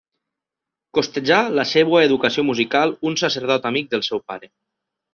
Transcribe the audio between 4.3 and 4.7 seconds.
pare.